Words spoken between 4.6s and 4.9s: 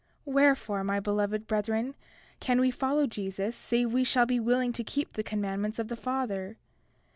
to